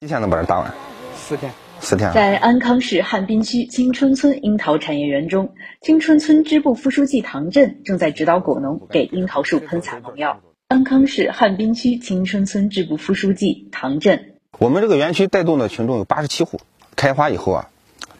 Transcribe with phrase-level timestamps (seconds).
[0.00, 0.72] 几天能把这打完？
[1.16, 1.50] 四天。
[1.80, 2.12] 四天。
[2.12, 10.40] 在安康市汉滨区青春村樱桃产业园中，青春村支部副书记唐振正在指导果农给樱桃树喷洒农药。
[10.68, 16.60] 安康市汉滨区青春村支部副书记唐振：我们这个园区带动的群众有八十七户，
[16.94, 17.70] 开花以后啊，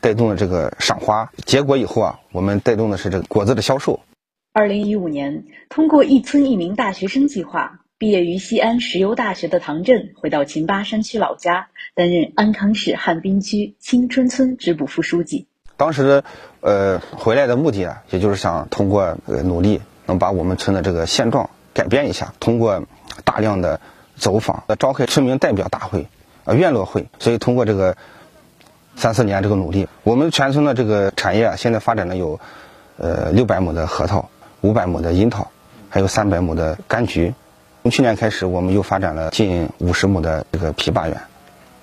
[0.00, 4.00] 带动了这个赏花，结果以后啊，我们带动的是这个果子的销售。
[4.52, 7.78] 二零一五年，通过一村一名大学生计划。
[7.98, 11.66] 毕业于西安石油大学的唐振回到秦巴山区老家，
[11.96, 15.48] 担任安康市汉滨区青春村支部副书记。
[15.76, 16.22] 当时，
[16.60, 22.32] 呃，回来的目的啊，也就是想通过努力，能把我们村的这个现状改变一下。
[22.38, 22.84] 通过
[23.24, 23.80] 大量的
[24.14, 26.06] 走访，召开村民代表大会，
[26.44, 27.08] 啊，院落会。
[27.18, 27.96] 所以通过这个
[28.94, 32.38] 三四年这个努力，我们全村的这个产业啊，现在发展的有，
[32.96, 34.30] 呃，六百亩的核桃，
[34.60, 35.50] 五百亩的樱桃，
[35.88, 37.34] 还有三百亩的柑橘。
[37.88, 41.22] 从去年开始，我们又发展了近五十亩的这个枇杷园，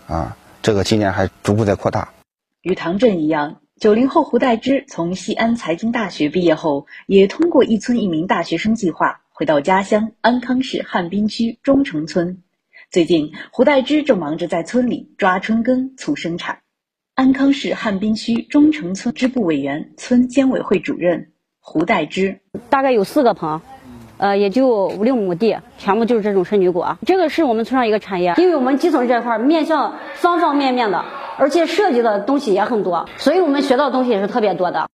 [0.05, 2.13] 啊，这个今年还逐步在扩大。
[2.61, 12.43] 与唐镇一样，九零后胡代之从西安财经大学毕业后，也通过一村一名大学生计划回到家乡安康市汉滨区中城村。
[12.91, 16.59] 最近，胡代之正忙着在村里抓春耕促生产。
[17.15, 23.59] 安康市汉滨区中城村支部委员、村监委会主任胡代之，大概有四个棚。
[24.25, 26.97] 呃，也就五六亩地，全部就是这种圣女果。
[27.05, 31.05] 这个是我们村上一个产业，因为我们基层这块面向方方面面的，
[31.37, 34.89] 而且涉及的东西也很多，所以我们学到的东西也是特别多的。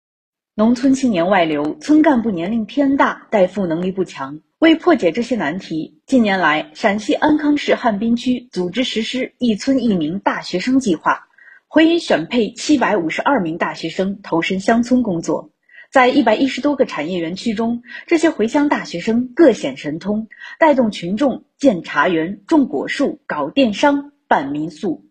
[0.54, 4.40] 农村青年外流，村干部年龄偏大，代付能力不强。
[4.58, 11.20] 为破解这些难题，近年来，陕西安康市汉滨区组织实施一村一名大学生计划，
[11.68, 15.48] 回营选配七百五十二名大学生投身乡村工作。
[15.92, 25.04] 在一百一十多个产业园区中，这些回乡大学生各显神通，带动群众建茶园、种果树、搞电商、办民宿。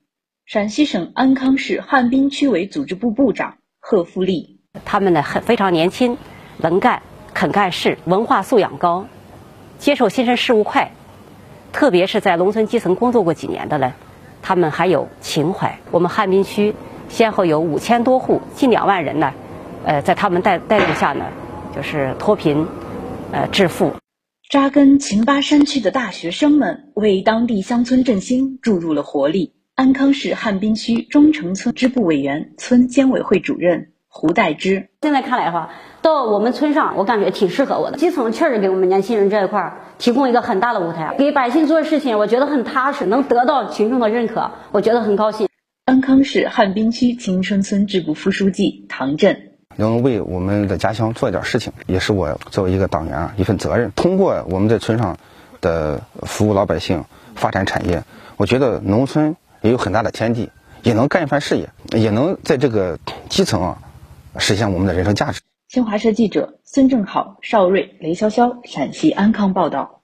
[0.44, 6.18] 陕西省安康市汉滨区委组织部部长贺富丽，他们呢很非常年轻，
[6.58, 9.06] 能干、肯干事，文化素养高，
[9.78, 10.94] 接受新生事物快，
[11.72, 13.94] 特别是在农村基层工作过几年的呢，
[14.42, 15.78] 他们还有情怀。
[15.92, 16.74] 我们汉滨区
[17.08, 19.32] 先后有五千多户，近两万人呢。
[19.86, 21.26] 呃，在他们带带动下呢，
[21.76, 22.68] 就是脱贫，
[23.32, 23.94] 呃，致富。
[24.50, 29.54] 扎根秦巴山区的大学生们为当地乡村振兴注入了活力。
[29.74, 34.90] 安康市汉滨区中城村支部委员、村监委会主任胡代之。
[35.02, 35.70] 现在看来的话，
[36.02, 37.98] 到我们村上，我感觉挺适合我的。
[37.98, 45.48] 基层确实给我们年轻人这一块提供一个很大的舞台，给百姓做事情，我觉得很踏实，能得到群众的认可，我觉得很高兴。
[45.86, 49.51] 安康市汉滨区青春村支部副书记唐振。
[49.82, 53.92] 能为我们的家乡做一点事情，也是我作为一个党员啊一份责任。
[53.96, 55.18] 通过我们在村上
[55.60, 57.04] 的服务老百姓、
[57.36, 58.04] 发展产业，
[58.38, 60.50] 我觉得农村也有很大的天地，
[60.84, 63.78] 也能干一番事业，也能在这个基层啊
[64.38, 65.42] 实现我们的人生价值。
[65.68, 70.01] 新华社记者孙正好、邵瑞、雷潇潇，陕西安康报道。